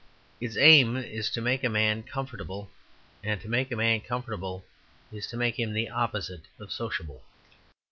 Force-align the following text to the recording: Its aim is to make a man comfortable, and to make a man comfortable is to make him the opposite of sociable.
Its 0.39 0.57
aim 0.57 0.97
is 0.97 1.29
to 1.29 1.41
make 1.41 1.63
a 1.63 1.69
man 1.69 2.01
comfortable, 2.01 2.71
and 3.23 3.39
to 3.39 3.47
make 3.47 3.71
a 3.71 3.75
man 3.75 4.01
comfortable 4.01 4.65
is 5.11 5.27
to 5.27 5.37
make 5.37 5.59
him 5.59 5.73
the 5.73 5.89
opposite 5.89 6.45
of 6.59 6.71
sociable. 6.71 7.21